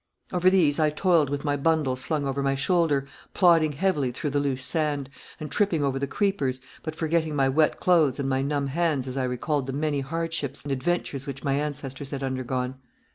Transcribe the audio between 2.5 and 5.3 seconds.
shoulder, plodding heavily through the loose sand,